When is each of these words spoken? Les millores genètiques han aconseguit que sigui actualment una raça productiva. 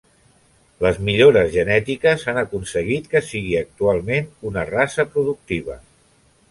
Les 0.85 0.95
millores 1.09 1.51
genètiques 1.57 2.25
han 2.33 2.41
aconseguit 2.43 3.13
que 3.13 3.23
sigui 3.29 3.55
actualment 3.63 4.35
una 4.53 4.69
raça 4.75 5.09
productiva. 5.17 5.81